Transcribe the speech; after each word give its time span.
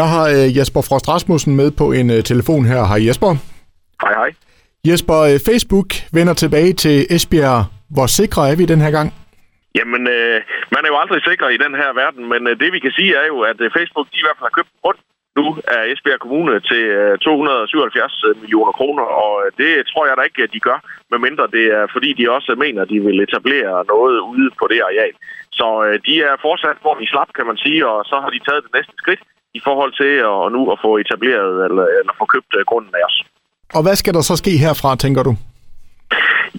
Jeg 0.00 0.08
har 0.14 0.24
øh, 0.36 0.46
Jesper 0.56 0.82
Frost 0.88 1.06
Rasmussen 1.12 1.52
med 1.60 1.68
på 1.80 1.86
en 1.98 2.08
øh, 2.16 2.20
telefon 2.30 2.62
her. 2.72 2.80
Hej 2.90 3.00
Jesper. 3.06 3.30
Hej 4.02 4.12
hej. 4.20 4.30
Jesper, 4.88 5.18
øh, 5.30 5.36
Facebook 5.48 5.88
vender 6.18 6.34
tilbage 6.42 6.72
til 6.84 6.96
Esbjerg. 7.16 7.60
Hvor 7.94 8.08
sikre 8.18 8.42
er 8.50 8.56
vi 8.60 8.64
den 8.72 8.80
her 8.84 8.92
gang? 8.98 9.08
Jamen, 9.78 10.02
øh, 10.16 10.38
man 10.74 10.82
er 10.84 10.90
jo 10.92 10.98
aldrig 11.02 11.20
sikker 11.28 11.46
i 11.56 11.58
den 11.64 11.74
her 11.80 11.90
verden, 12.02 12.22
men 12.32 12.40
øh, 12.50 12.54
det 12.62 12.68
vi 12.74 12.78
kan 12.84 12.92
sige 12.98 13.12
er 13.22 13.26
jo, 13.32 13.38
at 13.50 13.58
Facebook 13.76 14.06
de 14.12 14.20
i 14.22 14.24
hvert 14.26 14.38
fald 14.38 14.48
har 14.50 14.58
købt 14.58 14.72
grund 14.82 14.98
nu 15.38 15.46
af 15.76 15.82
Esbjerg 15.92 16.20
Kommune 16.24 16.54
til 16.70 16.84
øh, 17.00 17.18
277 17.18 18.24
millioner 18.42 18.72
kroner, 18.78 19.06
og 19.24 19.32
det 19.60 19.70
tror 19.90 20.04
jeg 20.06 20.16
da 20.16 20.22
ikke, 20.28 20.42
at 20.46 20.54
de 20.54 20.66
gør, 20.68 20.78
medmindre 21.12 21.46
det 21.56 21.64
er 21.78 21.84
fordi, 21.94 22.08
de 22.18 22.34
også 22.36 22.50
mener, 22.64 22.80
at 22.82 22.92
de 22.92 23.00
vil 23.06 23.22
etablere 23.26 23.72
noget 23.94 24.16
ude 24.32 24.48
på 24.60 24.64
det 24.72 24.80
areal. 24.88 25.14
Så 25.58 25.68
øh, 25.86 25.94
de 26.06 26.14
er 26.28 26.34
fortsat, 26.46 26.78
hvor 26.84 26.94
de 27.00 27.06
slap, 27.12 27.30
kan 27.38 27.46
man 27.50 27.58
sige, 27.64 27.80
og 27.92 27.98
så 28.10 28.16
har 28.22 28.30
de 28.34 28.40
taget 28.46 28.64
det 28.66 28.74
næste 28.78 28.96
skridt 29.02 29.22
i 29.54 29.60
forhold 29.64 29.92
til 30.02 30.14
at, 30.32 30.52
nu 30.52 30.60
at 30.72 30.78
få 30.84 30.90
etableret 30.96 31.54
eller, 31.66 31.86
eller 31.98 32.12
få 32.18 32.24
købt 32.34 32.52
øh, 32.58 32.64
grunden 32.70 32.94
af 32.94 33.04
os. 33.08 33.16
Og 33.76 33.82
hvad 33.82 33.96
skal 33.96 34.14
der 34.14 34.20
så 34.20 34.36
ske 34.36 34.52
herfra, 34.64 34.96
tænker 34.96 35.22
du? 35.22 35.32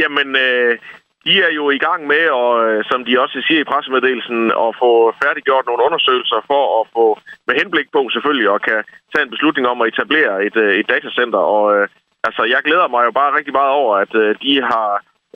Jamen, 0.00 0.28
øh, 0.36 0.78
de 1.26 1.34
er 1.46 1.52
jo 1.60 1.64
i 1.70 1.80
gang 1.86 2.00
med, 2.12 2.24
og 2.42 2.52
øh, 2.66 2.84
som 2.90 3.00
de 3.04 3.20
også 3.24 3.38
siger 3.46 3.60
i 3.60 3.70
pressemeddelelsen, 3.70 4.40
at 4.64 4.70
få 4.82 4.90
færdiggjort 5.22 5.66
nogle 5.66 5.84
undersøgelser 5.86 6.40
for 6.50 6.62
at 6.80 6.84
få 6.96 7.04
med 7.46 7.54
henblik 7.60 7.88
på 7.92 8.00
selvfølgelig 8.14 8.48
at 8.54 8.62
kan 8.68 8.80
tage 9.12 9.24
en 9.24 9.34
beslutning 9.34 9.64
om 9.72 9.80
at 9.82 9.88
etablere 9.92 10.44
et, 10.46 10.56
øh, 10.64 10.72
et 10.80 10.88
datacenter. 10.92 11.42
Og 11.56 11.64
øh, 11.76 11.88
altså, 12.28 12.42
jeg 12.54 12.60
glæder 12.66 12.88
mig 12.88 13.02
jo 13.08 13.12
bare 13.20 13.36
rigtig 13.38 13.54
meget 13.58 13.72
over, 13.80 13.92
at 14.04 14.12
øh, 14.22 14.30
de 14.44 14.54
har 14.72 14.90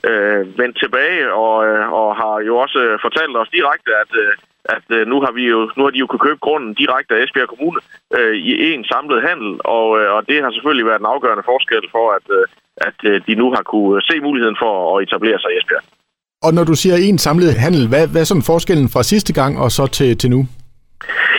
øh, 0.09 0.41
vendt 0.59 0.75
tilbage 0.83 1.33
og, 1.33 1.55
øh, 1.67 1.83
og 1.99 2.07
har 2.21 2.35
jo 2.47 2.53
også 2.57 2.79
fortalt 3.05 3.35
os 3.41 3.55
direkte, 3.57 3.91
at 4.03 4.11
øh, 4.23 4.31
at 4.75 4.85
øh, 4.97 5.07
nu 5.11 5.17
har 5.23 5.31
vi 5.37 5.43
jo 5.53 5.59
nu 5.77 5.81
har 5.83 5.91
de 5.91 6.01
jo 6.03 6.07
kunne 6.07 6.25
købe 6.27 6.41
grunden 6.47 6.73
direkte 6.73 7.15
af 7.15 7.23
Esbjerg 7.23 7.49
Kommune 7.53 7.79
øh, 8.17 8.35
i 8.35 8.73
en 8.73 8.83
samlet 8.93 9.19
handel, 9.27 9.51
og, 9.77 9.87
øh, 9.99 10.07
og 10.15 10.21
det 10.29 10.37
har 10.43 10.51
selvfølgelig 10.51 10.85
været 10.89 10.99
en 10.99 11.13
afgørende 11.13 11.45
forskel 11.51 11.83
for, 11.95 12.05
at, 12.17 12.25
øh, 12.37 12.45
at 12.87 12.97
øh, 13.09 13.21
de 13.27 13.33
nu 13.41 13.47
har 13.55 13.63
kunne 13.71 13.95
øh, 13.97 14.01
se 14.09 14.15
muligheden 14.27 14.57
for 14.63 14.73
at 14.91 15.03
etablere 15.05 15.39
sig 15.39 15.49
i 15.51 15.57
Esbjerg. 15.59 15.85
Og 16.45 16.51
når 16.53 16.63
du 16.63 16.75
siger 16.75 16.95
en 16.95 17.17
samlet 17.17 17.53
handel, 17.65 17.83
hvad, 17.91 18.07
hvad 18.11 18.21
er 18.21 18.29
sådan 18.31 18.49
forskellen 18.53 18.89
fra 18.93 19.03
sidste 19.03 19.33
gang 19.33 19.53
og 19.63 19.71
så 19.71 19.87
til, 19.97 20.17
til 20.17 20.29
nu? 20.35 20.41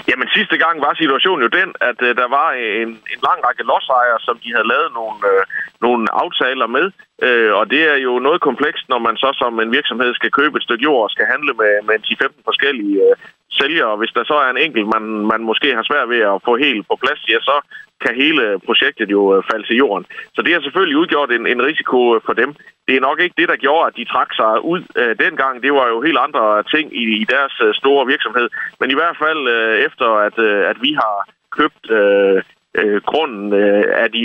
Jamen 0.08 0.28
sidste 0.36 0.56
gang 0.64 0.76
var 0.86 0.94
situationen 0.94 1.42
jo 1.46 1.50
den, 1.60 1.68
at 1.88 1.98
øh, 2.06 2.16
der 2.20 2.28
var 2.38 2.48
øh, 2.60 2.74
en, 2.82 2.90
en 3.12 3.20
lang 3.28 3.38
række 3.46 3.64
lodsejere, 3.70 4.20
som 4.26 4.36
de 4.42 4.48
havde 4.54 4.70
lavet 4.72 4.90
nogle, 4.98 5.18
øh, 5.30 5.42
nogle 5.84 6.04
aftaler 6.22 6.68
med. 6.76 6.86
Øh, 7.26 7.52
og 7.60 7.64
det 7.72 7.82
er 7.92 7.98
jo 8.06 8.12
noget 8.26 8.40
komplekst, 8.48 8.84
når 8.88 9.00
man 9.06 9.16
så 9.22 9.28
som 9.42 9.60
en 9.60 9.72
virksomhed 9.78 10.14
skal 10.14 10.30
købe 10.38 10.56
et 10.56 10.66
stykke 10.66 10.84
jord 10.88 11.02
og 11.06 11.10
skal 11.10 11.26
handle 11.32 11.52
med, 11.60 11.72
med 11.88 11.96
10-15 12.06 12.48
forskellige 12.48 12.96
øh, 13.06 13.16
sælgere. 13.60 13.96
Hvis 13.96 14.14
der 14.16 14.24
så 14.24 14.34
er 14.44 14.50
en 14.50 14.64
enkelt, 14.66 14.86
man, 14.94 15.04
man 15.32 15.42
måske 15.50 15.68
har 15.74 15.82
svært 15.82 16.08
ved 16.08 16.20
at 16.32 16.42
få 16.44 16.52
helt 16.56 16.88
på 16.88 16.96
plads, 17.02 17.20
ja, 17.28 17.38
så 17.40 17.56
kan 18.04 18.14
hele 18.24 18.44
projektet 18.66 19.08
jo 19.16 19.22
øh, 19.34 19.42
falde 19.50 19.66
til 19.66 19.76
jorden. 19.76 20.04
Så 20.34 20.42
det 20.42 20.52
har 20.52 20.60
selvfølgelig 20.60 20.98
udgjort 20.98 21.30
en, 21.32 21.46
en 21.46 21.62
risiko 21.68 22.14
øh, 22.14 22.20
for 22.26 22.32
dem. 22.32 22.50
Det 22.88 22.94
er 22.96 23.06
nok 23.08 23.20
ikke 23.20 23.38
det, 23.40 23.48
der 23.48 23.56
gjorde, 23.64 23.86
at 23.88 23.96
de 23.96 24.04
trak 24.04 24.30
sig 24.40 24.64
ud 24.72 24.82
øh, 25.00 25.16
dengang. 25.24 25.62
Det 25.62 25.72
var 25.72 25.86
jo 25.88 26.02
helt 26.02 26.18
andre 26.26 26.62
ting 26.74 26.86
i, 27.02 27.04
i 27.22 27.24
deres 27.34 27.54
øh, 27.66 27.74
store 27.74 28.06
virksomhed. 28.06 28.48
Men 28.80 28.90
i 28.90 28.94
hvert 28.94 29.16
fald 29.22 29.42
øh, 29.56 29.74
efter, 29.86 30.08
at, 30.26 30.36
øh, 30.38 30.70
at 30.70 30.76
vi 30.86 30.92
har 31.02 31.16
købt 31.58 31.84
øh, 31.90 32.42
øh, 32.80 33.00
grunden 33.10 33.52
øh, 33.52 33.84
af 34.02 34.08
de, 34.16 34.24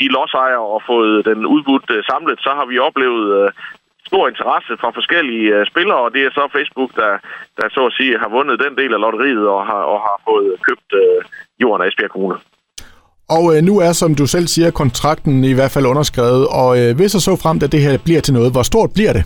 de 0.00 0.06
lodsejere 0.16 0.66
og 0.74 0.82
fået 0.86 1.24
den 1.24 1.46
udbudt 1.46 1.90
øh, 1.90 2.04
samlet, 2.10 2.38
så 2.40 2.50
har 2.58 2.66
vi 2.66 2.78
oplevet 2.78 3.26
øh, 3.38 3.50
stor 4.14 4.28
interesse 4.32 4.72
fra 4.82 4.90
forskellige 4.98 5.46
øh, 5.56 5.66
spillere, 5.72 6.00
og 6.06 6.10
det 6.14 6.22
er 6.24 6.30
så 6.38 6.44
Facebook, 6.56 6.90
der, 7.00 7.12
der 7.58 7.66
så 7.76 7.82
at 7.86 7.96
sige 7.98 8.18
har 8.22 8.30
vundet 8.36 8.62
den 8.64 8.74
del 8.80 8.92
af 8.96 9.00
lotteriet 9.04 9.46
og 9.56 9.60
har, 9.70 9.82
og 9.92 9.98
har 10.06 10.16
fået 10.28 10.48
købt 10.66 10.90
øh, 11.02 11.18
jorden 11.62 11.80
af 11.82 11.88
Esbjerg 11.88 12.10
Kommune. 12.14 12.38
Og 13.36 13.44
øh, 13.52 13.58
nu 13.68 13.74
er, 13.86 13.92
som 13.92 14.10
du 14.20 14.26
selv 14.34 14.46
siger, 14.54 14.70
kontrakten 14.82 15.44
i 15.52 15.54
hvert 15.58 15.72
fald 15.74 15.86
underskrevet, 15.92 16.44
og 16.62 16.70
øh, 16.80 16.90
hvis 16.98 17.16
og 17.18 17.22
så 17.26 17.32
frem, 17.42 17.56
at 17.64 17.72
det 17.74 17.80
her 17.86 17.94
bliver 18.06 18.22
til 18.24 18.34
noget, 18.38 18.50
hvor 18.54 18.64
stort 18.70 18.90
bliver 18.96 19.12
det? 19.18 19.24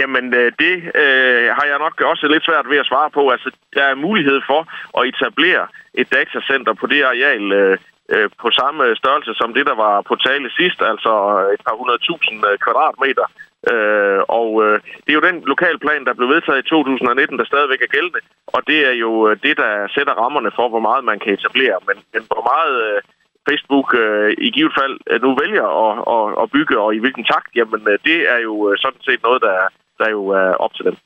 Jamen, 0.00 0.24
øh, 0.40 0.48
det 0.62 0.76
øh, 1.02 1.46
har 1.56 1.66
jeg 1.70 1.78
nok 1.84 1.94
også 2.12 2.24
lidt 2.32 2.44
svært 2.48 2.66
ved 2.72 2.78
at 2.82 2.90
svare 2.90 3.10
på. 3.18 3.22
Altså, 3.34 3.48
der 3.76 3.84
er 3.90 4.04
mulighed 4.06 4.38
for 4.50 4.60
at 4.98 5.02
etablere 5.10 5.64
et 6.00 6.08
datacenter 6.14 6.74
på 6.80 6.86
det 6.92 7.00
areal 7.10 7.44
øh, 7.60 7.78
øh, 8.14 8.28
på 8.42 8.48
samme 8.60 8.82
størrelse 9.00 9.32
som 9.40 9.50
det, 9.56 9.64
der 9.70 9.76
var 9.84 9.94
på 10.08 10.14
tale 10.26 10.48
sidst, 10.58 10.78
altså 10.92 11.12
et 11.54 11.62
par 11.66 11.76
hundredtusind 11.80 12.38
øh, 12.50 12.54
kvadratmeter. 12.64 13.26
Øh, 13.72 14.20
og 14.40 14.48
øh, 14.64 14.76
det 15.02 15.10
er 15.10 15.18
jo 15.20 15.28
den 15.28 15.38
lokalplan, 15.52 16.04
der 16.04 16.14
blev 16.14 16.28
vedtaget 16.28 16.58
i 16.64 16.68
2019, 16.68 17.38
der 17.38 17.44
stadigvæk 17.44 17.82
er 17.82 17.94
gældende, 17.96 18.20
og 18.46 18.60
det 18.66 18.78
er 18.90 18.96
jo 19.04 19.28
øh, 19.28 19.36
det, 19.42 19.56
der 19.56 19.88
sætter 19.94 20.14
rammerne 20.22 20.50
for, 20.56 20.68
hvor 20.68 20.84
meget 20.88 21.04
man 21.04 21.18
kan 21.18 21.32
etablere. 21.32 21.78
Men, 21.88 21.96
men 22.12 22.22
hvor 22.30 22.42
meget 22.52 22.74
øh, 22.86 22.98
Facebook 23.48 23.88
øh, 24.02 24.30
i 24.46 24.50
givet 24.56 24.72
fald 24.78 24.96
øh, 25.10 25.22
nu 25.22 25.30
vælger 25.42 25.66
at, 25.86 25.94
at, 26.16 26.26
at 26.42 26.50
bygge, 26.56 26.76
og 26.84 26.94
i 26.94 27.02
hvilken 27.02 27.24
takt, 27.24 27.50
jamen 27.56 27.82
øh, 27.92 27.98
det 28.08 28.18
er 28.34 28.38
jo 28.48 28.54
øh, 28.68 28.78
sådan 28.78 29.02
set 29.08 29.22
noget, 29.22 29.40
der, 29.42 29.56
der 30.00 30.08
jo 30.16 30.22
er 30.28 30.52
op 30.64 30.74
til 30.74 30.84
dem. 30.84 30.96